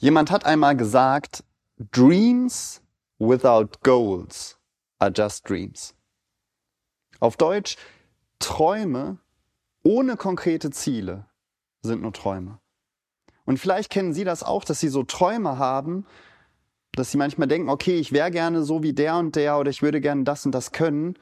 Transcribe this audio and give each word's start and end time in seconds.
Jemand 0.00 0.30
hat 0.30 0.46
einmal 0.46 0.76
gesagt, 0.76 1.42
Dreams 1.90 2.80
without 3.18 3.80
goals 3.82 4.56
are 5.00 5.12
just 5.14 5.48
dreams. 5.48 5.94
Auf 7.18 7.36
Deutsch, 7.36 7.76
Träume 8.38 9.18
ohne 9.82 10.16
konkrete 10.16 10.70
Ziele 10.70 11.26
sind 11.82 12.02
nur 12.02 12.12
Träume. 12.12 12.60
Und 13.44 13.58
vielleicht 13.58 13.90
kennen 13.90 14.12
Sie 14.12 14.22
das 14.22 14.44
auch, 14.44 14.62
dass 14.62 14.78
Sie 14.78 14.88
so 14.88 15.02
Träume 15.02 15.58
haben, 15.58 16.06
dass 16.92 17.10
Sie 17.10 17.18
manchmal 17.18 17.48
denken, 17.48 17.68
okay, 17.68 17.96
ich 17.96 18.12
wäre 18.12 18.30
gerne 18.30 18.62
so 18.62 18.84
wie 18.84 18.92
der 18.92 19.16
und 19.16 19.34
der 19.34 19.58
oder 19.58 19.70
ich 19.70 19.82
würde 19.82 20.00
gerne 20.00 20.22
das 20.22 20.46
und 20.46 20.52
das 20.52 20.70
können, 20.70 21.18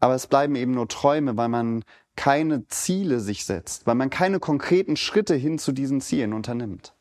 aber 0.00 0.14
es 0.14 0.26
bleiben 0.26 0.56
eben 0.56 0.72
nur 0.72 0.88
Träume, 0.88 1.38
weil 1.38 1.48
man 1.48 1.84
keine 2.16 2.66
Ziele 2.68 3.20
sich 3.20 3.46
setzt, 3.46 3.86
weil 3.86 3.94
man 3.94 4.10
keine 4.10 4.40
konkreten 4.40 4.96
Schritte 4.96 5.34
hin 5.34 5.58
zu 5.58 5.72
diesen 5.72 6.02
Zielen 6.02 6.34
unternimmt. 6.34 6.93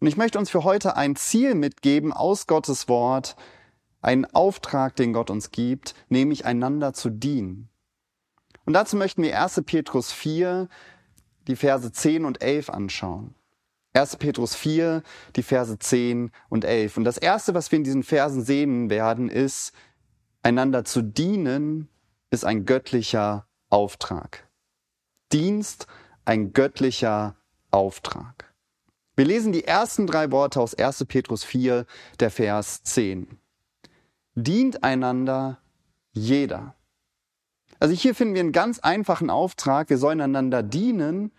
Und 0.00 0.06
ich 0.06 0.16
möchte 0.16 0.38
uns 0.38 0.50
für 0.50 0.64
heute 0.64 0.96
ein 0.96 1.16
Ziel 1.16 1.54
mitgeben 1.54 2.12
aus 2.12 2.46
Gottes 2.46 2.88
Wort, 2.88 3.36
einen 4.02 4.26
Auftrag, 4.26 4.94
den 4.96 5.12
Gott 5.12 5.30
uns 5.30 5.50
gibt, 5.50 5.94
nämlich 6.08 6.44
einander 6.44 6.92
zu 6.92 7.10
dienen. 7.10 7.68
Und 8.66 8.74
dazu 8.74 8.96
möchten 8.96 9.22
wir 9.22 9.40
1. 9.40 9.62
Petrus 9.64 10.12
4, 10.12 10.68
die 11.46 11.56
Verse 11.56 11.90
10 11.90 12.24
und 12.24 12.42
11 12.42 12.70
anschauen. 12.70 13.34
1. 13.94 14.16
Petrus 14.16 14.54
4, 14.54 15.02
die 15.36 15.42
Verse 15.42 15.78
10 15.78 16.30
und 16.50 16.64
11. 16.64 16.98
Und 16.98 17.04
das 17.04 17.16
Erste, 17.16 17.54
was 17.54 17.72
wir 17.72 17.78
in 17.78 17.84
diesen 17.84 18.02
Versen 18.02 18.44
sehen 18.44 18.90
werden, 18.90 19.30
ist, 19.30 19.72
einander 20.42 20.84
zu 20.84 21.00
dienen, 21.00 21.88
ist 22.30 22.44
ein 22.44 22.66
göttlicher 22.66 23.46
Auftrag. 23.70 24.48
Dienst, 25.32 25.86
ein 26.24 26.52
göttlicher 26.52 27.36
Auftrag. 27.70 28.45
Wir 29.16 29.24
lesen 29.24 29.50
die 29.50 29.64
ersten 29.64 30.06
drei 30.06 30.30
Worte 30.30 30.60
aus 30.60 30.74
1. 30.74 31.06
Petrus 31.06 31.42
4, 31.42 31.86
der 32.20 32.30
Vers 32.30 32.82
10. 32.82 33.38
Dient 34.34 34.84
einander 34.84 35.58
jeder. 36.12 36.74
Also 37.80 37.94
hier 37.94 38.14
finden 38.14 38.34
wir 38.34 38.40
einen 38.40 38.52
ganz 38.52 38.78
einfachen 38.78 39.30
Auftrag. 39.30 39.88
Wir 39.88 39.96
sollen 39.96 40.20
einander 40.20 40.62
dienen. 40.62 41.32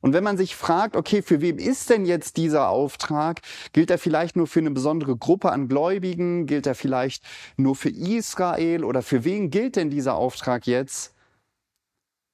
Und 0.00 0.14
wenn 0.14 0.24
man 0.24 0.38
sich 0.38 0.56
fragt, 0.56 0.96
okay, 0.96 1.20
für 1.20 1.42
wem 1.42 1.58
ist 1.58 1.90
denn 1.90 2.06
jetzt 2.06 2.38
dieser 2.38 2.70
Auftrag? 2.70 3.42
Gilt 3.74 3.90
er 3.90 3.98
vielleicht 3.98 4.34
nur 4.34 4.46
für 4.46 4.60
eine 4.60 4.70
besondere 4.70 5.14
Gruppe 5.14 5.52
an 5.52 5.68
Gläubigen? 5.68 6.46
Gilt 6.46 6.66
er 6.66 6.74
vielleicht 6.74 7.22
nur 7.58 7.76
für 7.76 7.90
Israel? 7.90 8.84
Oder 8.84 9.02
für 9.02 9.24
wen 9.24 9.50
gilt 9.50 9.76
denn 9.76 9.90
dieser 9.90 10.14
Auftrag 10.14 10.66
jetzt? 10.66 11.14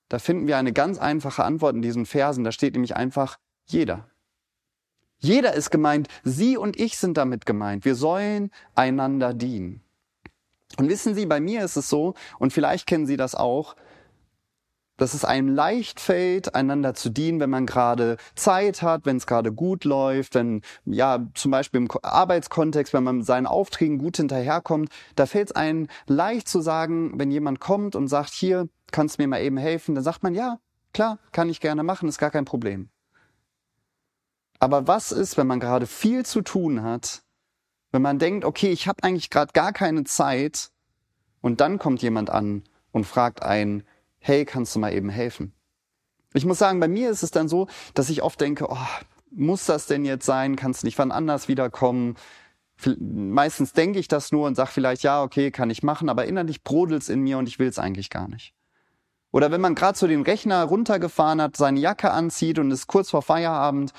Da 0.09 0.20
finden 0.20 0.47
wir 0.47 0.56
eine 0.56 0.72
ganz 0.72 0.98
einfache 0.98 1.42
Antwort 1.42 1.75
in 1.75 1.83
diesen 1.83 2.06
Versen. 2.06 2.45
Da 2.45 2.53
steht 2.53 2.75
nämlich 2.75 2.95
einfach 2.95 3.39
jeder. 3.67 4.09
Jeder 5.25 5.55
ist 5.55 5.70
gemeint. 5.70 6.08
Sie 6.22 6.58
und 6.58 6.78
ich 6.78 6.98
sind 6.98 7.17
damit 7.17 7.47
gemeint. 7.47 7.86
Wir 7.86 7.94
sollen 7.94 8.50
einander 8.75 9.33
dienen. 9.33 9.81
Und 10.77 10.91
wissen 10.91 11.14
Sie, 11.14 11.25
bei 11.25 11.41
mir 11.41 11.64
ist 11.64 11.77
es 11.77 11.89
so, 11.89 12.12
und 12.39 12.53
vielleicht 12.53 12.86
kennen 12.86 13.06
Sie 13.06 13.16
das 13.16 13.34
auch, 13.34 13.75
dass 14.98 15.14
es 15.14 15.25
einem 15.25 15.48
leicht 15.48 15.98
fällt, 15.98 16.55
einander 16.55 16.92
zu 16.92 17.08
dienen, 17.08 17.41
wenn 17.41 17.48
man 17.48 17.64
gerade 17.64 18.19
Zeit 18.34 18.83
hat, 18.83 19.06
wenn 19.06 19.16
es 19.16 19.27
gerade 19.27 19.50
gut 19.50 19.84
läuft, 19.84 20.34
wenn, 20.34 20.61
ja, 20.84 21.27
zum 21.33 21.50
Beispiel 21.50 21.81
im 21.81 21.88
Arbeitskontext, 22.03 22.92
wenn 22.92 23.03
man 23.03 23.16
mit 23.16 23.27
seinen 23.27 23.47
Aufträgen 23.47 23.97
gut 23.97 24.19
hinterherkommt, 24.19 24.91
da 25.16 25.25
fällt 25.25 25.48
es 25.48 25.56
einem 25.56 25.88
leicht 26.06 26.48
zu 26.48 26.61
sagen, 26.61 27.19
wenn 27.19 27.31
jemand 27.31 27.61
kommt 27.61 27.97
und 27.97 28.09
sagt, 28.09 28.34
hier, 28.34 28.69
kannst 28.92 29.19
du 29.19 29.22
mir 29.22 29.28
mal 29.28 29.41
eben 29.41 29.56
helfen, 29.56 29.94
dann 29.94 30.05
sagt 30.05 30.22
man, 30.22 30.34
ja, 30.34 30.59
klar, 30.92 31.19
kann 31.33 31.48
ich 31.48 31.61
gerne 31.61 31.83
machen, 31.83 32.11
ist 32.11 32.19
gar 32.19 32.31
kein 32.31 32.44
Problem. 32.44 32.91
Aber 34.64 34.86
was 34.88 35.12
ist, 35.12 35.36
wenn 35.36 35.47
man 35.47 35.60
gerade 35.60 35.86
viel 35.86 36.25
zu 36.25 36.41
tun 36.41 36.82
hat 36.82 37.25
wenn 37.94 38.02
man 38.02 38.19
denkt, 38.19 38.44
okay, 38.44 38.72
ich 38.72 38.88
habe 38.88 39.04
eigentlich 39.04 39.30
gerade 39.30 39.52
gar 39.52 39.72
keine 39.72 40.02
Zeit 40.02 40.70
und 41.41 41.60
dann 41.60 41.78
kommt 41.78 42.02
jemand 42.02 42.28
an 42.28 42.64
und 42.91 43.06
fragt 43.06 43.44
einen, 43.44 43.84
hey, 44.19 44.44
kannst 44.44 44.74
du 44.74 44.80
mal 44.80 44.92
eben 44.92 45.10
helfen? 45.10 45.53
Ich 46.32 46.44
muss 46.44 46.58
sagen, 46.58 46.80
bei 46.80 46.88
mir 46.88 47.08
ist 47.08 47.22
es 47.22 47.30
dann 47.30 47.48
so, 47.48 47.69
dass 47.94 48.10
ich 48.10 48.22
oft 48.22 48.41
denke, 48.41 48.66
oh, 48.69 48.76
muss 49.30 49.66
das 49.66 49.86
denn 49.86 50.04
jetzt 50.04 50.26
sein? 50.26 50.56
Kannst 50.56 50.82
du 50.82 50.88
nicht 50.88 50.98
wann 50.98 51.12
anders 51.12 51.47
wiederkommen? 51.47 52.16
Meistens 52.98 53.74
denke 53.74 54.00
ich 54.00 54.08
das 54.08 54.32
nur 54.32 54.48
und 54.48 54.56
sage 54.56 54.72
vielleicht, 54.72 55.04
ja, 55.04 55.22
okay, 55.22 55.53
kann 55.53 55.70
ich 55.70 55.84
machen, 55.84 56.08
aber 56.08 56.24
innerlich 56.24 56.64
brodelt's 56.64 57.08
in 57.08 57.20
mir 57.20 57.38
und 57.38 57.48
ich 57.48 57.60
will 57.60 57.69
es 57.69 57.78
eigentlich 57.78 58.10
gar 58.10 58.26
nicht. 58.26 58.54
Oder 59.30 59.53
wenn 59.53 59.60
man 59.60 59.76
gerade 59.76 59.97
so 59.97 60.08
den 60.08 60.22
Rechner 60.22 60.64
runtergefahren 60.64 61.41
hat, 61.41 61.56
seine 61.56 61.78
Jacke 61.78 62.10
anzieht 62.10 62.58
und 62.58 62.72
ist 62.72 62.88
kurz 62.88 63.10
vor 63.10 63.22
Feierabend 63.22 63.92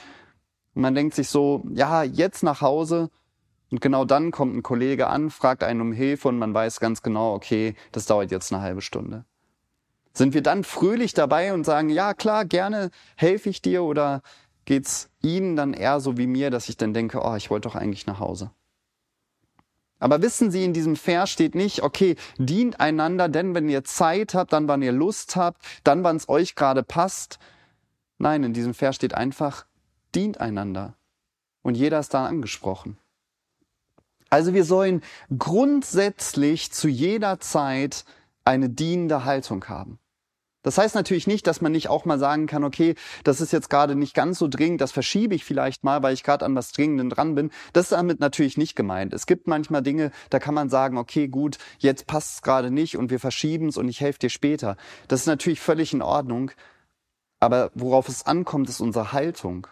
und 0.76 0.82
man 0.82 0.94
denkt 0.94 1.16
sich 1.16 1.30
so, 1.30 1.64
ja, 1.74 2.04
jetzt 2.04 2.44
nach 2.44 2.62
Hause 2.62 3.10
und 3.72 3.82
genau 3.82 4.06
dann 4.06 4.32
kommt 4.32 4.56
ein 4.56 4.64
Kollege 4.64 5.08
an, 5.08 5.30
fragt 5.30 5.64
einen 5.64 5.82
um 5.82 5.92
Hilfe 5.92 6.28
und 6.28 6.38
man 6.38 6.54
weiß 6.54 6.80
ganz 6.80 7.02
genau, 7.02 7.34
okay, 7.34 7.76
das 7.92 8.06
dauert 8.06 8.32
jetzt 8.32 8.54
eine 8.54 8.62
halbe 8.62 8.82
Stunde. 8.82 9.26
Sind 10.14 10.34
wir 10.34 10.42
dann 10.42 10.64
fröhlich 10.64 11.14
dabei 11.14 11.54
und 11.54 11.66
sagen, 11.66 11.90
ja 11.90 12.14
klar, 12.14 12.46
gerne 12.46 12.90
helfe 13.18 13.50
ich 13.50 13.62
dir 13.62 13.84
oder 13.84 14.22
geht's 14.66 15.10
Ihnen 15.22 15.56
dann 15.56 15.74
eher 15.74 16.00
so 16.00 16.18
wie 16.18 16.28
mir, 16.28 16.52
dass 16.52 16.70
ich 16.70 16.78
dann 16.78 16.94
denke, 16.94 17.22
oh, 17.22 17.36
ich 17.36 17.50
wollte 17.50 17.68
doch 17.68 17.76
eigentlich 17.76 18.06
nach 18.06 18.20
Hause. 18.20 18.52
Aber 20.00 20.22
wissen 20.22 20.52
Sie, 20.52 20.64
in 20.64 20.74
diesem 20.74 20.96
Vers 20.96 21.30
steht 21.30 21.56
nicht, 21.56 21.82
okay, 21.82 22.16
dient 22.38 22.80
einander, 22.80 23.30
denn 23.30 23.56
wenn 23.56 23.70
ihr 23.70 23.84
Zeit 23.84 24.34
habt, 24.34 24.54
dann 24.54 24.68
wann 24.68 24.82
ihr 24.82 24.92
Lust 24.92 25.36
habt, 25.36 25.62
dann 25.84 26.04
wann 26.04 26.18
es 26.18 26.30
euch 26.30 26.56
gerade 26.56 26.84
passt. 26.84 27.40
Nein, 28.18 28.44
in 28.44 28.54
diesem 28.54 28.74
Vers 28.74 28.98
steht 28.98 29.14
einfach, 29.14 29.66
dient 30.16 30.40
einander. 30.40 30.96
Und 31.62 31.76
jeder 31.76 32.00
ist 32.00 32.14
da 32.14 32.26
angesprochen. 32.26 32.98
Also 34.30 34.54
wir 34.54 34.64
sollen 34.64 35.02
grundsätzlich 35.38 36.72
zu 36.72 36.88
jeder 36.88 37.40
Zeit 37.40 38.06
eine 38.44 38.70
dienende 38.70 39.26
Haltung 39.26 39.66
haben. 39.66 40.00
Das 40.66 40.80
heißt 40.80 40.96
natürlich 40.96 41.28
nicht, 41.28 41.46
dass 41.46 41.62
man 41.62 41.72
nicht 41.72 41.90
auch 41.90 42.06
mal 42.06 42.18
sagen 42.18 42.48
kann, 42.48 42.64
okay, 42.64 42.96
das 43.24 43.40
ist 43.40 43.54
jetzt 43.54 43.70
gerade 43.70 43.96
nicht 43.96 44.16
ganz 44.16 44.40
so 44.40 44.48
dringend, 44.48 44.82
das 44.82 44.92
verschiebe 44.92 45.36
ich 45.36 45.46
vielleicht 45.46 45.84
mal, 45.84 46.02
weil 46.02 46.16
ich 46.16 46.24
gerade 46.24 46.44
an 46.44 46.56
was 46.56 46.72
Dringenden 46.72 47.12
dran 47.12 47.36
bin. 47.36 47.52
Das 47.74 47.86
ist 47.86 47.92
damit 47.92 48.20
natürlich 48.20 48.58
nicht 48.58 48.76
gemeint. 48.76 49.14
Es 49.14 49.28
gibt 49.28 49.46
manchmal 49.46 49.84
Dinge, 49.84 50.10
da 50.32 50.40
kann 50.40 50.56
man 50.56 50.70
sagen, 50.70 50.98
okay, 50.98 51.28
gut, 51.28 51.60
jetzt 51.78 52.08
passt 52.08 52.34
es 52.34 52.42
gerade 52.42 52.72
nicht 52.72 52.98
und 52.98 53.12
wir 53.12 53.20
verschieben 53.20 53.68
es 53.68 53.78
und 53.78 53.88
ich 53.88 54.02
helfe 54.02 54.18
dir 54.18 54.32
später. 54.32 54.76
Das 55.08 55.20
ist 55.22 55.28
natürlich 55.28 55.62
völlig 55.62 55.94
in 55.94 56.02
Ordnung. 56.02 56.50
Aber 57.40 57.70
worauf 57.76 58.10
es 58.10 58.26
ankommt, 58.26 58.68
ist 58.68 58.82
unsere 58.82 59.12
Haltung. 59.12 59.68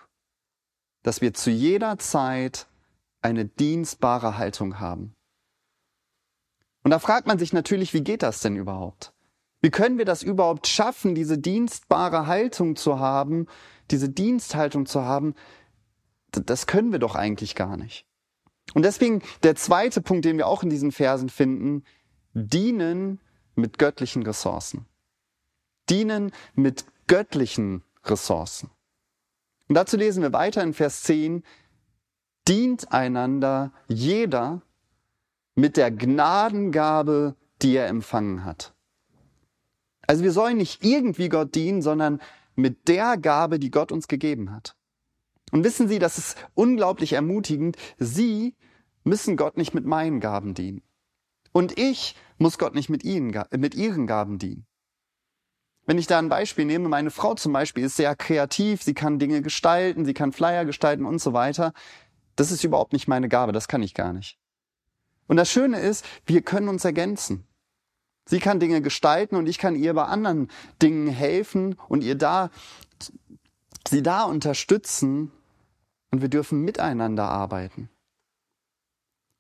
Dass 1.04 1.22
wir 1.22 1.34
zu 1.34 1.52
jeder 1.52 1.98
Zeit 2.00 2.68
eine 3.22 3.46
dienstbare 3.46 4.38
Haltung 4.38 4.80
haben. 4.80 5.16
Und 6.84 6.92
da 6.92 7.00
fragt 7.00 7.28
man 7.28 7.40
sich 7.40 7.54
natürlich, 7.54 7.94
wie 7.94 8.02
geht 8.02 8.24
das 8.24 8.42
denn 8.42 8.56
überhaupt? 8.56 9.14
Wie 9.62 9.72
können 9.72 9.98
wir 9.98 10.06
das 10.06 10.24
überhaupt 10.24 10.68
schaffen, 10.68 11.16
diese 11.16 11.38
dienstbare 11.38 12.28
Haltung 12.28 12.76
zu 12.76 13.00
haben, 13.00 13.48
diese 13.92 14.10
Diensthaltung 14.10 14.86
zu 14.86 15.04
haben? 15.04 15.36
Das 16.32 16.68
können 16.68 16.92
wir 16.92 17.00
doch 17.00 17.16
eigentlich 17.16 17.56
gar 17.56 17.78
nicht. 17.78 18.06
Und 18.74 18.84
deswegen 18.84 19.22
der 19.44 19.56
zweite 19.56 20.02
Punkt, 20.02 20.26
den 20.26 20.38
wir 20.38 20.48
auch 20.48 20.64
in 20.64 20.70
diesen 20.70 20.92
Versen 20.92 21.30
finden, 21.30 21.86
dienen 22.34 23.22
mit 23.56 23.78
göttlichen 23.78 24.24
Ressourcen. 24.24 24.86
Dienen 25.90 26.34
mit 26.56 26.86
göttlichen 27.08 27.84
Ressourcen. 28.04 28.70
Und 29.68 29.76
dazu 29.76 29.98
lesen 29.98 30.22
wir 30.22 30.34
weiter 30.34 30.62
in 30.62 30.74
Vers 30.74 31.04
10, 31.04 31.44
dient 32.48 32.92
einander 32.92 33.72
jeder 33.88 34.62
mit 35.56 35.78
der 35.78 35.92
Gnadengabe, 35.92 37.36
die 37.62 37.76
er 37.76 37.88
empfangen 37.88 38.44
hat. 38.44 38.74
Also 40.06 40.24
wir 40.24 40.32
sollen 40.32 40.58
nicht 40.58 40.84
irgendwie 40.84 41.30
Gott 41.30 41.56
dienen, 41.56 41.82
sondern 41.82 42.22
mit 42.56 42.88
der 42.88 43.18
Gabe, 43.18 43.60
die 43.60 43.72
Gott 43.72 43.92
uns 43.92 44.08
gegeben 44.08 44.52
hat. 44.52 44.76
Und 45.52 45.64
wissen 45.64 45.88
Sie, 45.88 46.00
das 46.00 46.18
ist 46.18 46.38
unglaublich 46.56 47.14
ermutigend. 47.14 47.78
Sie 47.98 48.56
müssen 49.04 49.38
Gott 49.38 49.56
nicht 49.56 49.74
mit 49.74 49.86
meinen 49.86 50.20
Gaben 50.20 50.54
dienen. 50.54 50.82
Und 51.52 51.78
ich 51.78 52.16
muss 52.38 52.58
Gott 52.58 52.74
nicht 52.74 52.90
mit, 52.90 53.04
ihnen, 53.04 53.34
mit 53.52 53.76
ihren 53.76 54.08
Gaben 54.08 54.40
dienen. 54.40 54.66
Wenn 55.86 55.98
ich 55.98 56.08
da 56.08 56.18
ein 56.18 56.30
Beispiel 56.30 56.66
nehme, 56.66 56.88
meine 56.88 57.12
Frau 57.12 57.36
zum 57.36 57.52
Beispiel 57.52 57.84
ist 57.84 57.98
sehr 57.98 58.16
kreativ, 58.16 58.84
sie 58.84 58.94
kann 58.94 59.20
Dinge 59.20 59.42
gestalten, 59.42 60.06
sie 60.06 60.14
kann 60.14 60.32
Flyer 60.32 60.66
gestalten 60.66 61.06
und 61.06 61.20
so 61.20 61.34
weiter. 61.34 61.74
Das 62.36 62.52
ist 62.52 62.64
überhaupt 62.64 62.94
nicht 62.94 63.08
meine 63.08 63.28
Gabe, 63.28 63.52
das 63.52 63.68
kann 63.68 63.84
ich 63.84 63.94
gar 63.94 64.14
nicht. 64.14 64.38
Und 65.28 65.38
das 65.38 65.50
Schöne 65.50 65.80
ist, 65.80 66.06
wir 66.26 66.42
können 66.42 66.70
uns 66.70 66.86
ergänzen. 66.86 67.46
Sie 68.26 68.40
kann 68.40 68.60
Dinge 68.60 68.82
gestalten 68.82 69.36
und 69.36 69.48
ich 69.48 69.58
kann 69.58 69.76
ihr 69.76 69.94
bei 69.94 70.06
anderen 70.06 70.50
Dingen 70.82 71.08
helfen 71.08 71.76
und 71.90 72.04
ihr 72.04 72.16
da, 72.16 72.50
sie 73.88 74.02
da 74.02 74.24
unterstützen 74.24 75.32
und 76.12 76.22
wir 76.22 76.30
dürfen 76.30 76.62
miteinander 76.62 77.26
arbeiten. 77.26 77.90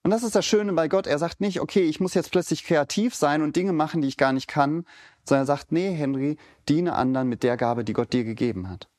Und 0.03 0.11
das 0.11 0.23
ist 0.23 0.35
das 0.35 0.45
Schöne 0.45 0.73
bei 0.73 0.89
Gott. 0.89 1.07
Er 1.07 1.17
sagt 1.17 1.39
nicht, 1.39 1.61
okay, 1.61 1.83
ich 1.83 2.01
muss 2.01 2.13
jetzt 2.13 2.31
plötzlich 2.31 2.65
kreativ 2.65 3.15
sein 3.15 3.41
und 3.41 3.55
Dinge 3.55 3.71
machen, 3.71 4.01
die 4.01 4.09
ich 4.09 4.17
gar 4.17 4.33
nicht 4.33 4.47
kann, 4.47 4.85
sondern 5.23 5.43
er 5.43 5.47
sagt, 5.47 5.71
nee, 5.71 5.93
Henry, 5.93 6.37
diene 6.67 6.93
anderen 6.93 7.29
mit 7.29 7.41
der 7.41 7.55
Gabe, 7.55 7.85
die 7.85 7.93
Gott 7.93 8.11
dir 8.11 8.25
gegeben 8.25 8.69
hat. 8.69 8.89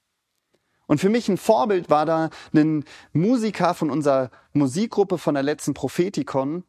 Und 0.86 1.00
für 1.00 1.10
mich 1.10 1.28
ein 1.28 1.36
Vorbild 1.36 1.90
war 1.90 2.06
da 2.06 2.30
ein 2.54 2.84
Musiker 3.12 3.74
von 3.74 3.90
unserer 3.90 4.30
Musikgruppe 4.52 5.18
von 5.18 5.34
der 5.34 5.42
letzten 5.42 5.74
Prophetikon. 5.74 6.64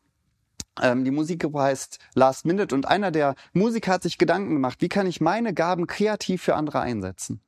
Ähm, 0.82 1.06
die 1.06 1.12
Musikgruppe 1.12 1.62
heißt 1.62 2.00
Last 2.14 2.46
Minute 2.46 2.76
und 2.76 2.88
einer 2.88 3.12
der 3.12 3.36
Musiker 3.54 3.94
hat 3.94 4.04
sich 4.04 4.18
Gedanken 4.18 4.54
gemacht, 4.54 4.82
wie 4.82 4.90
kann 4.90 5.08
ich 5.08 5.22
meine 5.22 5.54
Gaben 5.54 5.88
kreativ 5.88 6.44
für 6.44 6.56
andere 6.56 6.82
einsetzen? 6.82 7.42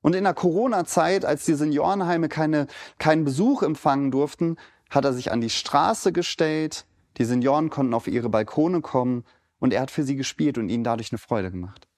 Und 0.00 0.14
in 0.14 0.24
der 0.24 0.34
Corona-Zeit, 0.34 1.24
als 1.24 1.44
die 1.46 1.54
Seniorenheime 1.54 2.28
keine, 2.28 2.68
keinen 2.98 3.24
Besuch 3.24 3.62
empfangen 3.62 4.10
durften, 4.10 4.56
hat 4.90 5.04
er 5.04 5.12
sich 5.12 5.32
an 5.32 5.40
die 5.40 5.50
Straße 5.50 6.12
gestellt, 6.12 6.86
die 7.16 7.24
Senioren 7.24 7.70
konnten 7.70 7.94
auf 7.94 8.06
ihre 8.06 8.28
Balkone 8.28 8.80
kommen 8.80 9.24
und 9.58 9.72
er 9.72 9.80
hat 9.80 9.90
für 9.90 10.04
sie 10.04 10.16
gespielt 10.16 10.58
und 10.58 10.68
ihnen 10.68 10.84
dadurch 10.84 11.12
eine 11.12 11.18
Freude 11.18 11.50
gemacht. 11.50 11.88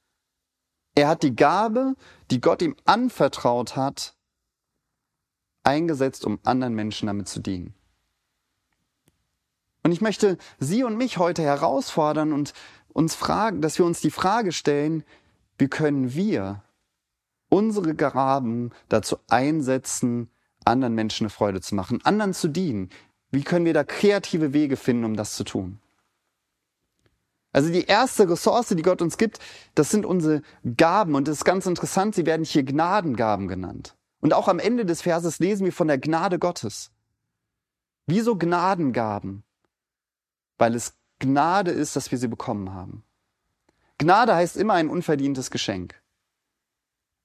Er 0.94 1.08
hat 1.08 1.22
die 1.22 1.36
Gabe, 1.36 1.94
die 2.30 2.40
Gott 2.40 2.62
ihm 2.62 2.76
anvertraut 2.84 3.76
hat, 3.76 4.16
eingesetzt, 5.62 6.24
um 6.24 6.38
anderen 6.44 6.74
Menschen 6.74 7.06
damit 7.06 7.28
zu 7.28 7.40
dienen. 7.40 7.74
Und 9.82 9.92
ich 9.92 10.00
möchte 10.00 10.38
Sie 10.58 10.84
und 10.84 10.96
mich 10.96 11.18
heute 11.18 11.42
herausfordern 11.42 12.32
und 12.32 12.52
uns 12.88 13.14
fragen, 13.14 13.60
dass 13.60 13.78
wir 13.78 13.86
uns 13.86 14.00
die 14.00 14.10
Frage 14.10 14.52
stellen, 14.52 15.04
wie 15.56 15.68
können 15.68 16.14
wir 16.14 16.62
unsere 17.48 17.94
Gaben 17.94 18.72
dazu 18.88 19.18
einsetzen, 19.28 20.30
anderen 20.68 20.94
Menschen 20.94 21.24
eine 21.24 21.30
Freude 21.30 21.60
zu 21.60 21.74
machen, 21.74 22.04
anderen 22.04 22.34
zu 22.34 22.48
dienen? 22.48 22.90
Wie 23.30 23.42
können 23.42 23.64
wir 23.64 23.74
da 23.74 23.84
kreative 23.84 24.52
Wege 24.52 24.76
finden, 24.76 25.04
um 25.04 25.16
das 25.16 25.34
zu 25.36 25.44
tun? 25.44 25.80
Also 27.52 27.70
die 27.70 27.84
erste 27.84 28.28
Ressource, 28.28 28.68
die 28.68 28.82
Gott 28.82 29.02
uns 29.02 29.16
gibt, 29.16 29.38
das 29.74 29.90
sind 29.90 30.06
unsere 30.06 30.42
Gaben. 30.76 31.14
Und 31.14 31.28
das 31.28 31.38
ist 31.38 31.44
ganz 31.44 31.66
interessant, 31.66 32.14
sie 32.14 32.26
werden 32.26 32.44
hier 32.44 32.62
Gnadengaben 32.62 33.48
genannt. 33.48 33.96
Und 34.20 34.34
auch 34.34 34.48
am 34.48 34.58
Ende 34.58 34.84
des 34.84 35.02
Verses 35.02 35.38
lesen 35.38 35.64
wir 35.64 35.72
von 35.72 35.88
der 35.88 35.98
Gnade 35.98 36.38
Gottes. 36.38 36.90
Wieso 38.06 38.36
Gnadengaben? 38.36 39.44
Weil 40.58 40.74
es 40.74 40.94
Gnade 41.18 41.70
ist, 41.70 41.96
dass 41.96 42.10
wir 42.10 42.18
sie 42.18 42.28
bekommen 42.28 42.72
haben. 42.72 43.04
Gnade 43.98 44.34
heißt 44.34 44.56
immer 44.56 44.74
ein 44.74 44.88
unverdientes 44.88 45.50
Geschenk. 45.50 46.00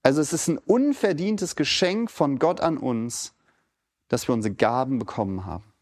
Also 0.04 0.20
es 0.20 0.34
ist 0.34 0.50
ein 0.50 0.58
unverdientes 0.58 1.56
Geschenk 1.56 2.12
von 2.12 2.38
Gott 2.38 2.60
an 2.60 2.78
uns, 2.78 3.34
dass 4.10 4.28
wir 4.28 4.34
unsere 4.34 4.54
Gaben 4.54 5.00
bekommen 5.00 5.46
haben. 5.46 5.74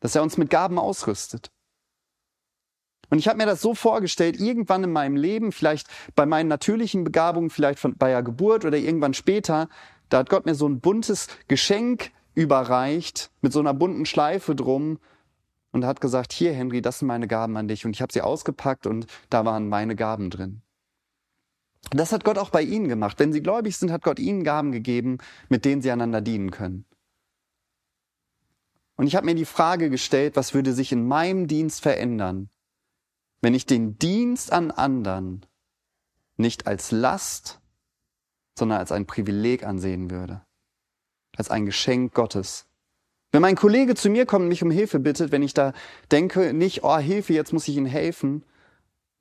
Dass 0.00 0.14
er 0.14 0.22
uns 0.22 0.36
mit 0.38 0.50
Gaben 0.50 0.78
ausrüstet. 0.78 1.50
Und 3.10 3.18
ich 3.18 3.28
habe 3.28 3.36
mir 3.36 3.46
das 3.46 3.60
so 3.60 3.74
vorgestellt, 3.74 4.40
irgendwann 4.40 4.84
in 4.84 4.92
meinem 4.92 5.16
Leben, 5.16 5.52
vielleicht 5.52 5.88
bei 6.14 6.26
meinen 6.26 6.48
natürlichen 6.48 7.04
Begabungen, 7.04 7.50
vielleicht 7.50 7.78
von, 7.78 7.96
bei 7.96 8.10
der 8.10 8.22
Geburt 8.22 8.64
oder 8.64 8.78
irgendwann 8.78 9.14
später, 9.14 9.68
da 10.08 10.18
hat 10.18 10.30
Gott 10.30 10.46
mir 10.46 10.54
so 10.54 10.68
ein 10.68 10.80
buntes 10.80 11.28
Geschenk 11.48 12.12
überreicht 12.34 13.30
mit 13.40 13.52
so 13.52 13.60
einer 13.60 13.74
bunten 13.74 14.06
Schleife 14.06 14.54
drum 14.54 14.98
und 15.72 15.84
hat 15.84 16.00
gesagt, 16.00 16.32
hier 16.32 16.52
Henry, 16.52 16.82
das 16.82 17.00
sind 17.00 17.08
meine 17.08 17.28
Gaben 17.28 17.56
an 17.56 17.68
dich. 17.68 17.84
Und 17.84 17.94
ich 17.94 18.02
habe 18.02 18.12
sie 18.12 18.22
ausgepackt 18.22 18.86
und 18.86 19.06
da 19.28 19.44
waren 19.44 19.68
meine 19.68 19.96
Gaben 19.96 20.30
drin. 20.30 20.63
Das 21.96 22.12
hat 22.12 22.24
Gott 22.24 22.38
auch 22.38 22.50
bei 22.50 22.62
ihnen 22.62 22.88
gemacht. 22.88 23.18
Wenn 23.18 23.32
sie 23.32 23.42
gläubig 23.42 23.76
sind, 23.76 23.92
hat 23.92 24.02
Gott 24.02 24.18
ihnen 24.18 24.42
Gaben 24.42 24.72
gegeben, 24.72 25.18
mit 25.48 25.64
denen 25.64 25.80
sie 25.80 25.90
einander 25.90 26.20
dienen 26.20 26.50
können. 26.50 26.84
Und 28.96 29.06
ich 29.06 29.16
habe 29.16 29.26
mir 29.26 29.34
die 29.34 29.44
Frage 29.44 29.90
gestellt, 29.90 30.36
was 30.36 30.54
würde 30.54 30.72
sich 30.72 30.92
in 30.92 31.06
meinem 31.06 31.46
Dienst 31.46 31.82
verändern, 31.82 32.48
wenn 33.40 33.54
ich 33.54 33.66
den 33.66 33.98
Dienst 33.98 34.52
an 34.52 34.70
anderen 34.70 35.46
nicht 36.36 36.66
als 36.66 36.90
Last, 36.90 37.60
sondern 38.58 38.78
als 38.78 38.92
ein 38.92 39.06
Privileg 39.06 39.64
ansehen 39.64 40.10
würde, 40.10 40.42
als 41.36 41.50
ein 41.50 41.66
Geschenk 41.66 42.14
Gottes. 42.14 42.66
Wenn 43.32 43.42
mein 43.42 43.56
Kollege 43.56 43.94
zu 43.94 44.10
mir 44.10 44.26
kommt 44.26 44.44
und 44.44 44.48
mich 44.48 44.62
um 44.62 44.70
Hilfe 44.70 45.00
bittet, 45.00 45.32
wenn 45.32 45.42
ich 45.42 45.54
da 45.54 45.72
denke, 46.10 46.54
nicht, 46.54 46.84
oh 46.84 46.96
Hilfe, 46.96 47.32
jetzt 47.34 47.52
muss 47.52 47.68
ich 47.68 47.76
ihm 47.76 47.86
helfen, 47.86 48.44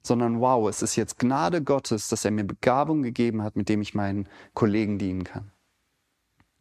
sondern 0.04 0.40
wow, 0.42 0.70
es 0.70 0.82
ist 0.82 0.96
jetzt 0.96 1.18
Gnade 1.18 1.64
Gottes, 1.64 2.10
dass 2.10 2.26
er 2.26 2.32
mir 2.32 2.44
Begabung 2.44 3.02
gegeben 3.02 3.42
hat, 3.42 3.56
mit 3.56 3.70
dem 3.70 3.82
ich 3.82 3.96
meinen 3.96 4.28
Kollegen 4.54 5.00
dienen 5.00 5.24
kann. 5.24 5.52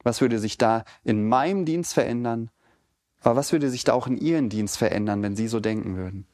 Was 0.05 0.21
würde 0.21 0.39
sich 0.39 0.59
da 0.59 0.85
in 1.05 1.29
meinem 1.29 1.65
Dienst 1.65 1.95
verändern? 1.95 2.51
Aber 3.21 3.37
was 3.37 3.53
würde 3.53 3.71
sich 3.71 3.85
da 3.85 3.93
auch 3.93 4.07
in 4.07 4.17
Ihren 4.17 4.49
Dienst 4.49 4.79
verändern, 4.79 5.23
wenn 5.23 5.37
Sie 5.37 5.49
so 5.49 5.61
denken 5.61 5.97
würden? 5.97 6.27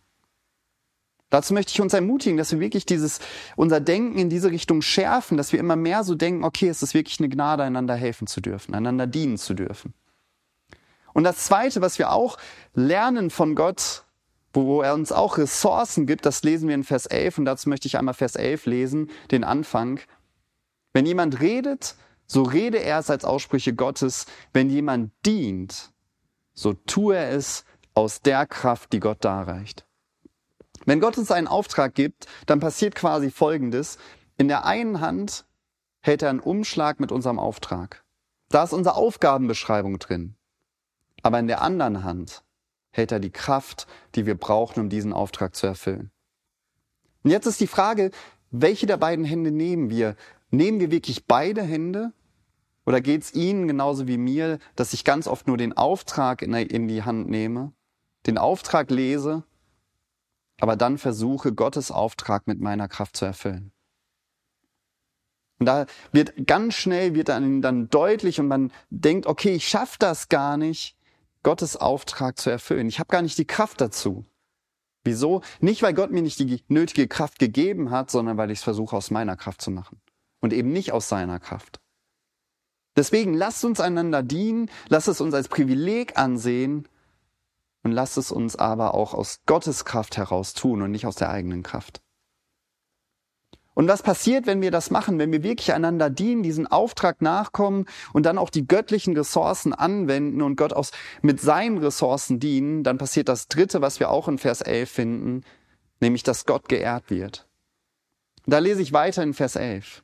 Dazu 1.31 1.53
möchte 1.53 1.73
ich 1.73 1.81
uns 1.83 1.93
ermutigen, 1.93 2.39
dass 2.39 2.53
wir 2.53 2.61
wirklich 2.61 2.87
dieses, 2.87 3.21
unser 3.55 3.81
Denken 3.81 4.19
in 4.19 4.31
diese 4.31 4.51
Richtung 4.51 4.81
schärfen, 4.81 5.37
dass 5.37 5.53
wir 5.53 5.61
immer 5.61 5.77
mehr 5.77 6.03
so 6.03 6.15
denken, 6.15 6.43
okay, 6.43 6.69
es 6.69 6.83
ist 6.83 6.95
wirklich 6.95 7.21
eine 7.21 7.29
Gnade, 7.29 7.63
einander 7.63 7.95
helfen 7.95 8.27
zu 8.27 8.41
dürfen, 8.41 8.75
einander 8.75 9.07
dienen 9.07 9.37
zu 9.37 9.53
dürfen. 9.53 9.93
Und 11.13 11.25
das 11.25 11.39
zweite, 11.39 11.83
was 11.83 11.99
wir 11.99 12.13
auch 12.13 12.39
lernen 12.75 13.29
von 13.29 13.55
Gott, 13.55 14.05
wo 14.53 14.83
er 14.83 14.95
uns 14.95 15.13
auch 15.13 15.39
Ressourcen 15.39 16.07
gibt, 16.07 16.27
das 16.27 16.43
lesen 16.43 16.69
wir 16.69 16.75
in 16.75 16.85
Vers 16.85 17.07
11 17.07 17.39
und 17.39 17.45
dazu 17.45 17.69
möchte 17.69 17.87
ich 17.87 17.99
einmal 17.99 18.15
Vers 18.15 18.37
11 18.37 18.67
lesen, 18.67 19.11
den 19.31 19.45
Anfang. 19.45 20.01
Wenn 20.93 21.07
jemand 21.07 21.41
redet, 21.41 21.97
so 22.27 22.43
rede 22.43 22.79
er 22.79 22.99
es 22.99 23.11
als 23.11 23.25
Aussprüche 23.25 23.75
Gottes. 23.75 24.27
Wenn 24.53 24.71
jemand 24.71 25.13
dient, 25.25 25.93
so 26.55 26.75
tue 26.75 27.17
er 27.17 27.31
es 27.31 27.65
aus 27.95 28.21
der 28.21 28.47
Kraft, 28.47 28.93
die 28.93 29.01
Gott 29.01 29.25
darreicht. 29.25 29.87
Wenn 30.87 31.01
Gott 31.01 31.19
uns 31.19 31.31
einen 31.31 31.49
Auftrag 31.49 31.95
gibt, 31.95 32.27
dann 32.47 32.61
passiert 32.61 32.95
quasi 32.95 33.31
Folgendes. 33.31 33.99
In 34.37 34.49
der 34.49 34.65
einen 34.65 35.01
Hand 35.01 35.47
hält 36.01 36.23
er 36.23 36.31
einen 36.31 36.41
Umschlag 36.41 37.01
mit 37.01 37.13
unserem 37.13 37.39
Auftrag. 37.39 38.05
Da 38.49 38.63
ist 38.63 38.73
unsere 38.73 38.95
Aufgabenbeschreibung 38.95 39.99
drin. 39.99 40.37
Aber 41.23 41.39
in 41.39 41.49
der 41.49 41.61
anderen 41.61 42.05
Hand 42.05 42.45
hält 42.99 43.13
er 43.13 43.21
die 43.21 43.31
Kraft, 43.31 43.87
die 44.15 44.27
wir 44.27 44.35
brauchen, 44.35 44.81
um 44.81 44.89
diesen 44.91 45.15
Auftrag 45.15 45.57
zu 45.57 45.67
erfüllen. 45.67 46.11
Und 47.23 47.31
jetzt 47.31 47.47
ist 47.47 47.61
die 47.61 47.67
Frage, 47.67 48.11
welche 48.51 48.87
der 48.87 48.99
beiden 48.99 49.25
Hände 49.25 49.51
nehmen 49.51 49.89
wir? 49.89 50.17
Nehmen 50.51 50.81
wir 50.81 50.91
wirklich 50.91 51.27
beide 51.27 51.63
Hände? 51.63 52.13
Oder 52.85 53.01
geht 53.01 53.23
es 53.23 53.35
Ihnen 53.35 53.67
genauso 53.67 54.07
wie 54.07 54.19
mir, 54.19 54.59
dass 54.77 54.93
ich 54.93 55.05
ganz 55.05 55.27
oft 55.27 55.47
nur 55.47 55.57
den 55.57 55.77
Auftrag 55.77 56.43
in 56.43 56.89
die 56.89 57.03
Hand 57.03 57.29
nehme, 57.29 57.73
den 58.27 58.39
Auftrag 58.39 58.91
lese 58.91 59.45
aber 60.61 60.77
dann 60.77 60.99
versuche, 60.99 61.53
Gottes 61.53 61.91
Auftrag 61.91 62.47
mit 62.47 62.61
meiner 62.61 62.89
Kraft 62.89 63.17
zu 63.17 63.25
erfüllen. 63.25 63.73
Und 65.61 65.67
da 65.67 65.87
wird 66.13 66.47
ganz 66.47 66.75
schnell, 66.75 67.15
wird 67.15 67.29
dann, 67.29 67.63
dann 67.63 67.89
deutlich 67.89 68.39
und 68.39 68.49
man 68.49 68.73
denkt, 68.91 69.27
okay, 69.27 69.55
ich 69.55 69.69
schaffe 69.69 69.97
das 69.99 70.29
gar 70.29 70.57
nicht, 70.57 70.97
Gottes 71.43 71.77
Auftrag 71.77 72.39
zu 72.39 72.51
erfüllen. 72.51 72.89
Ich 72.89 72.99
habe 72.99 73.09
gar 73.09 73.23
nicht 73.23 73.39
die 73.39 73.47
Kraft 73.47 73.81
dazu. 73.81 74.25
Wieso? 75.05 75.43
Nicht, 75.61 75.83
weil 75.83 75.95
Gott 75.95 76.11
mir 76.11 76.23
nicht 76.23 76.39
die 76.39 76.63
nötige 76.69 77.09
Kraft 77.09 77.39
gegeben 77.39 77.91
hat, 77.91 78.11
sondern 78.11 78.37
weil 78.37 78.51
ich 78.51 78.59
es 78.59 78.65
versuche, 78.65 78.97
aus 78.97 79.11
meiner 79.11 79.37
Kraft 79.37 79.63
zu 79.63 79.71
machen. 79.71 80.01
Und 80.41 80.53
eben 80.53 80.73
nicht 80.73 80.93
aus 80.93 81.09
seiner 81.09 81.41
Kraft. 81.41 81.81
Deswegen 82.97 83.35
lasst 83.35 83.65
uns 83.65 83.81
einander 83.81 84.23
dienen, 84.23 84.71
lasst 84.89 85.09
es 85.09 85.21
uns 85.21 85.35
als 85.35 85.49
Privileg 85.49 86.19
ansehen, 86.19 86.89
und 87.83 87.93
lasst 87.93 88.19
es 88.19 88.33
uns 88.33 88.57
aber 88.57 88.95
auch 88.95 89.15
aus 89.15 89.41
Gottes 89.47 89.85
Kraft 89.85 90.17
heraus 90.17 90.53
tun 90.53 90.83
und 90.83 90.91
nicht 90.91 91.07
aus 91.07 91.15
der 91.17 91.31
eigenen 91.31 91.63
Kraft. 91.63 92.03
Und 93.79 93.87
was 93.87 94.03
passiert, 94.03 94.49
wenn 94.49 94.61
wir 94.61 94.73
das 94.73 94.91
machen, 94.91 95.21
wenn 95.21 95.31
wir 95.31 95.45
wirklich 95.45 95.73
einander 95.73 96.11
dienen, 96.11 96.43
diesen 96.43 96.67
Auftrag 96.67 97.23
nachkommen 97.23 97.85
und 98.13 98.27
dann 98.27 98.37
auch 98.37 98.51
die 98.51 98.67
göttlichen 98.67 99.17
Ressourcen 99.17 99.73
anwenden 99.73 100.43
und 100.43 100.57
Gott 100.57 100.73
aus, 100.73 100.91
mit 101.23 101.41
seinen 101.41 101.79
Ressourcen 101.79 102.41
dienen, 102.41 102.83
dann 102.83 102.99
passiert 102.99 103.29
das 103.29 103.47
Dritte, 103.47 103.81
was 103.81 104.01
wir 104.01 104.11
auch 104.11 104.27
in 104.27 104.39
Vers 104.39 104.63
11 104.63 104.91
finden, 104.91 105.45
nämlich 106.01 106.25
dass 106.25 106.45
Gott 106.45 106.69
geehrt 106.69 107.09
wird. 107.09 107.49
Da 108.47 108.59
lese 108.59 108.83
ich 108.83 108.93
weiter 108.93 109.23
in 109.23 109.33
Vers 109.33 109.55
11. 109.55 110.03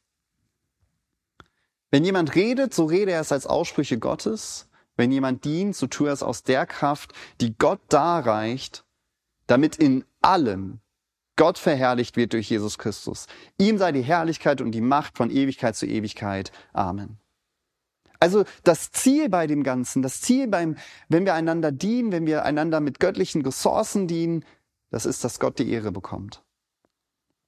Wenn 1.91 2.05
jemand 2.05 2.37
redet, 2.37 2.73
so 2.73 2.85
rede 2.85 3.11
er 3.11 3.23
es 3.23 3.33
als 3.33 3.45
Aussprüche 3.45 3.99
Gottes. 3.99 4.69
Wenn 4.95 5.11
jemand 5.11 5.45
dient, 5.45 5.75
so 5.75 5.89
tue 5.89 6.11
er 6.11 6.13
es 6.13 6.23
aus 6.23 6.45
der 6.45 6.65
Kraft, 6.67 7.13
die 7.41 7.59
Gott 7.59 7.81
darreicht, 7.89 8.85
damit 9.49 9.75
in 9.75 10.05
allem 10.23 10.79
Gott 11.37 11.59
verherrlicht 11.59 12.17
wird 12.17 12.33
durch 12.33 12.51
Jesus 12.51 12.79
Christus. 12.79 13.27
Ihm 13.59 13.79
sei 13.79 13.93
die 13.93 14.03
Herrlichkeit 14.03 14.61
und 14.61 14.73
die 14.73 14.81
Macht 14.81 15.17
von 15.17 15.31
Ewigkeit 15.31 15.77
zu 15.77 15.87
Ewigkeit. 15.87 16.53
Amen. 16.73 17.19
Also 18.21 18.45
das 18.63 18.91
Ziel 18.93 19.29
bei 19.29 19.47
dem 19.47 19.63
Ganzen, 19.65 20.03
das 20.03 20.21
Ziel 20.21 20.49
beim, 20.49 20.77
wenn 21.09 21.27
wir 21.27 21.35
einander 21.35 21.73
dienen, 21.73 22.13
wenn 22.13 22.27
wir 22.27 22.45
einander 22.45 22.81
mit 22.81 23.01
göttlichen 23.01 23.43
Ressourcen 23.43 24.07
dienen, 24.07 24.45
das 24.91 25.07
ist, 25.07 25.25
dass 25.25 25.41
Gott 25.41 25.59
die 25.59 25.71
Ehre 25.71 25.93
bekommt. 25.93 26.43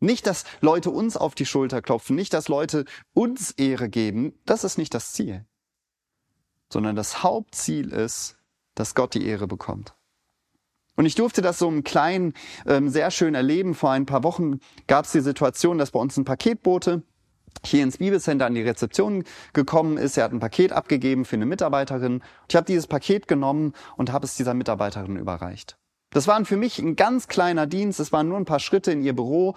Nicht, 0.01 0.27
dass 0.27 0.45
Leute 0.61 0.91
uns 0.91 1.17
auf 1.17 1.35
die 1.35 1.47
Schulter 1.47 1.81
klopfen, 1.81 2.17
nicht, 2.17 2.35
dass 2.35 2.49
Leute 2.49 2.85
uns 3.15 3.53
Ehre 3.53 3.89
geben, 3.89 4.35
das 4.45 4.65
ist 4.65 4.77
nicht 4.77 4.93
das 4.93 5.13
Ziel 5.13 5.47
sondern 6.73 6.97
das 6.97 7.23
Hauptziel 7.23 7.93
ist, 7.93 8.37
dass 8.75 8.95
Gott 8.95 9.15
die 9.15 9.27
Ehre 9.27 9.47
bekommt. 9.47 9.95
Und 10.97 11.07
ich 11.07 11.15
durfte 11.15 11.43
das 11.43 11.59
so 11.59 11.69
im 11.69 11.85
Kleinen 11.85 12.33
ähm, 12.67 12.89
sehr 12.89 13.11
schön 13.11 13.35
erleben. 13.35 13.75
Vor 13.75 13.91
ein 13.91 14.07
paar 14.07 14.23
Wochen 14.23 14.61
gab 14.87 15.05
es 15.05 15.13
die 15.13 15.21
Situation, 15.21 15.79
dass 15.79 15.91
bei 15.91 16.01
uns 16.01 16.17
ein 16.17 16.25
Paketbote 16.25 17.03
hier 17.65 17.83
ins 17.83 17.99
Bibelcenter 17.99 18.47
an 18.47 18.55
die 18.55 18.63
Rezeption 18.63 19.25
gekommen 19.53 19.99
ist. 19.99 20.17
Er 20.17 20.25
hat 20.25 20.33
ein 20.33 20.41
Paket 20.41 20.73
abgegeben 20.73 21.25
für 21.25 21.37
eine 21.37 21.47
Mitarbeiterin. 21.47 22.23
Ich 22.49 22.57
habe 22.57 22.67
dieses 22.67 22.87
Paket 22.87 23.29
genommen 23.29 23.73
und 23.97 24.13
habe 24.13 24.25
es 24.25 24.37
dieser 24.37 24.55
Mitarbeiterin 24.55 25.17
überreicht. 25.17 25.77
Das 26.11 26.27
war 26.27 26.43
für 26.45 26.57
mich 26.57 26.79
ein 26.79 26.97
ganz 26.97 27.29
kleiner 27.29 27.67
Dienst. 27.67 28.01
Es 28.01 28.13
waren 28.13 28.29
nur 28.29 28.39
ein 28.39 28.45
paar 28.45 28.61
Schritte 28.61 28.93
in 28.93 29.03
ihr 29.03 29.15
Büro 29.15 29.55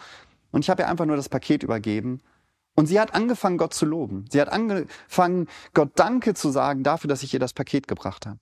und 0.51 0.65
ich 0.65 0.69
habe 0.69 0.84
ihr 0.84 0.89
einfach 0.89 1.05
nur 1.05 1.15
das 1.15 1.29
Paket 1.29 1.63
übergeben. 1.63 2.22
Und 2.75 2.88
sie 2.88 3.00
hat 3.00 3.13
angefangen, 3.13 3.58
Gott 3.58 3.74
zu 3.74 3.86
loben. 3.86 4.25
Sie 4.29 4.39
hat 4.39 4.50
angefangen, 4.50 5.48
Gott 5.74 5.91
Danke 5.96 6.34
zu 6.34 6.50
sagen 6.50 6.84
dafür, 6.84 7.08
dass 7.08 7.24
ich 7.24 7.34
ihr 7.34 7.39
das 7.39 7.53
Paket 7.53 7.88
gebracht 7.88 8.25
habe. 8.25 8.39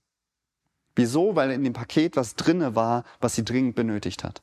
Wieso? 0.98 1.36
Weil 1.36 1.52
in 1.52 1.62
dem 1.62 1.74
Paket 1.74 2.16
was 2.16 2.34
drinne 2.34 2.74
war, 2.74 3.04
was 3.20 3.36
sie 3.36 3.44
dringend 3.44 3.76
benötigt 3.76 4.24
hat. 4.24 4.42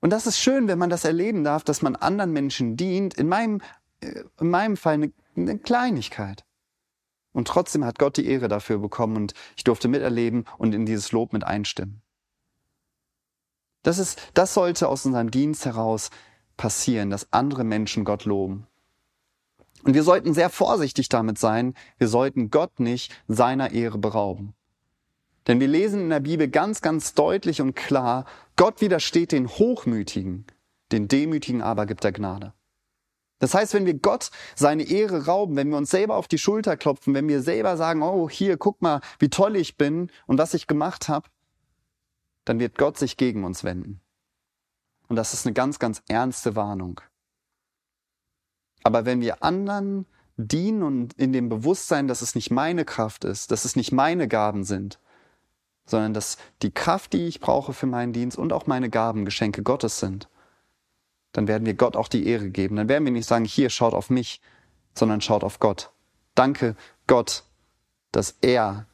Und 0.00 0.08
das 0.08 0.26
ist 0.26 0.38
schön, 0.38 0.68
wenn 0.68 0.78
man 0.78 0.88
das 0.88 1.04
erleben 1.04 1.44
darf, 1.44 1.64
dass 1.64 1.82
man 1.82 1.96
anderen 1.96 2.32
Menschen 2.32 2.78
dient. 2.78 3.12
In 3.12 3.28
meinem, 3.28 3.60
äh, 4.00 4.22
in 4.40 4.48
meinem 4.48 4.78
Fall 4.78 4.94
eine, 4.94 5.12
eine 5.36 5.58
Kleinigkeit. 5.58 6.46
Und 7.32 7.46
trotzdem 7.46 7.84
hat 7.84 7.98
Gott 7.98 8.16
die 8.16 8.26
Ehre 8.26 8.48
dafür 8.48 8.78
bekommen 8.78 9.16
und 9.16 9.34
ich 9.54 9.64
durfte 9.64 9.86
miterleben 9.86 10.46
und 10.56 10.74
in 10.74 10.86
dieses 10.86 11.12
Lob 11.12 11.34
mit 11.34 11.44
einstimmen. 11.44 12.00
Das 13.82 13.98
ist, 13.98 14.18
das 14.32 14.54
sollte 14.54 14.88
aus 14.88 15.04
unserem 15.04 15.30
Dienst 15.30 15.66
heraus 15.66 16.08
passieren, 16.56 17.10
dass 17.10 17.30
andere 17.34 17.64
Menschen 17.64 18.06
Gott 18.06 18.24
loben. 18.24 18.66
Und 19.82 19.92
wir 19.92 20.04
sollten 20.04 20.32
sehr 20.32 20.48
vorsichtig 20.48 21.10
damit 21.10 21.38
sein. 21.38 21.74
Wir 21.98 22.08
sollten 22.08 22.48
Gott 22.48 22.80
nicht 22.80 23.14
seiner 23.28 23.72
Ehre 23.72 23.98
berauben. 23.98 24.54
Denn 25.48 25.60
wir 25.60 25.68
lesen 25.68 26.02
in 26.02 26.10
der 26.10 26.20
Bibel 26.20 26.48
ganz, 26.48 26.82
ganz 26.82 27.14
deutlich 27.14 27.60
und 27.62 27.74
klar, 27.74 28.26
Gott 28.56 28.80
widersteht 28.82 29.32
den 29.32 29.48
Hochmütigen, 29.48 30.46
den 30.92 31.08
Demütigen 31.08 31.62
aber 31.62 31.86
gibt 31.86 32.04
er 32.04 32.12
Gnade. 32.12 32.52
Das 33.38 33.54
heißt, 33.54 33.72
wenn 33.72 33.86
wir 33.86 33.94
Gott 33.94 34.30
seine 34.56 34.82
Ehre 34.82 35.26
rauben, 35.26 35.56
wenn 35.56 35.70
wir 35.70 35.76
uns 35.78 35.90
selber 35.90 36.16
auf 36.16 36.28
die 36.28 36.38
Schulter 36.38 36.76
klopfen, 36.76 37.14
wenn 37.14 37.28
wir 37.28 37.40
selber 37.40 37.76
sagen, 37.76 38.02
oh, 38.02 38.28
hier, 38.28 38.58
guck 38.58 38.82
mal, 38.82 39.00
wie 39.20 39.30
toll 39.30 39.56
ich 39.56 39.76
bin 39.76 40.10
und 40.26 40.38
was 40.38 40.54
ich 40.54 40.66
gemacht 40.66 41.08
habe, 41.08 41.28
dann 42.44 42.58
wird 42.58 42.76
Gott 42.76 42.98
sich 42.98 43.16
gegen 43.16 43.44
uns 43.44 43.64
wenden. 43.64 44.00
Und 45.08 45.16
das 45.16 45.32
ist 45.32 45.46
eine 45.46 45.54
ganz, 45.54 45.78
ganz 45.78 46.02
ernste 46.08 46.56
Warnung. 46.56 47.00
Aber 48.82 49.06
wenn 49.06 49.20
wir 49.20 49.42
anderen 49.42 50.06
dienen 50.36 50.82
und 50.82 51.14
in 51.14 51.32
dem 51.32 51.48
Bewusstsein, 51.48 52.08
dass 52.08 52.22
es 52.22 52.34
nicht 52.34 52.50
meine 52.50 52.84
Kraft 52.84 53.24
ist, 53.24 53.50
dass 53.50 53.64
es 53.64 53.76
nicht 53.76 53.92
meine 53.92 54.28
Gaben 54.28 54.64
sind, 54.64 54.98
sondern 55.88 56.14
dass 56.14 56.36
die 56.62 56.70
Kraft, 56.70 57.12
die 57.12 57.26
ich 57.26 57.40
brauche 57.40 57.72
für 57.72 57.86
meinen 57.86 58.12
Dienst 58.12 58.38
und 58.38 58.52
auch 58.52 58.66
meine 58.66 58.90
Gaben 58.90 59.24
Geschenke 59.24 59.62
Gottes 59.62 59.98
sind, 59.98 60.28
dann 61.32 61.48
werden 61.48 61.66
wir 61.66 61.74
Gott 61.74 61.96
auch 61.96 62.08
die 62.08 62.26
Ehre 62.26 62.50
geben. 62.50 62.76
Dann 62.76 62.88
werden 62.88 63.04
wir 63.04 63.12
nicht 63.12 63.28
sagen, 63.28 63.44
hier 63.44 63.70
schaut 63.70 63.94
auf 63.94 64.10
mich, 64.10 64.40
sondern 64.94 65.20
schaut 65.20 65.44
auf 65.44 65.58
Gott. 65.58 65.90
Danke 66.34 66.76
Gott, 67.06 67.44
dass 68.12 68.36
er 68.40 68.86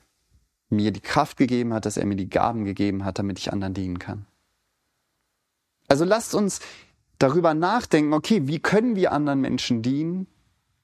mir 0.70 0.92
die 0.92 1.00
Kraft 1.00 1.36
gegeben 1.36 1.74
hat, 1.74 1.86
dass 1.86 1.96
er 1.96 2.06
mir 2.06 2.16
die 2.16 2.28
Gaben 2.28 2.64
gegeben 2.64 3.04
hat, 3.04 3.18
damit 3.18 3.38
ich 3.38 3.52
anderen 3.52 3.74
dienen 3.74 3.98
kann. 3.98 4.26
Also 5.88 6.04
lasst 6.04 6.34
uns 6.34 6.60
darüber 7.18 7.54
nachdenken, 7.54 8.12
okay, 8.12 8.46
wie 8.46 8.58
können 8.58 8.96
wir 8.96 9.12
anderen 9.12 9.40
Menschen 9.40 9.82
dienen? 9.82 10.26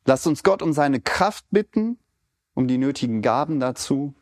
Lasst 0.05 0.27
uns 0.27 0.43
Gott 0.43 0.63
um 0.63 0.73
seine 0.73 1.01
Kraft 1.01 1.45
bitten, 1.51 1.99
um 2.55 2.69
die 2.69 2.79
nötigen 2.79 3.23
Gaben 3.23 3.61
dazu. 3.61 4.15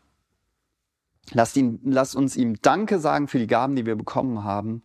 Lasst, 1.33 1.57
ihn, 1.57 1.81
lasst 1.85 2.17
uns 2.17 2.37
ihm 2.37 2.61
Danke 2.63 2.99
sagen 2.99 3.29
für 3.29 3.39
die 3.39 3.47
Gaben, 3.47 3.77
die 3.77 3.87
wir 3.87 3.97
bekommen 3.97 4.45
haben. 4.45 4.83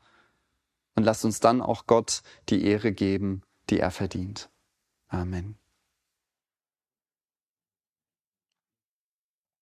Und 0.96 1.04
lasst 1.04 1.26
uns 1.26 1.40
dann 1.40 1.62
auch 1.62 1.88
Gott 1.88 2.22
die 2.50 2.66
Ehre 2.66 2.92
geben, 2.92 3.42
die 3.70 3.80
er 3.80 3.92
verdient. 3.92 4.50
Amen. 5.08 5.58